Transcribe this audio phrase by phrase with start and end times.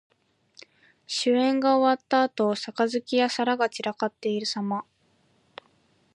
[1.05, 4.83] 酒宴が終わったあと、杯や皿が散らかっているさま。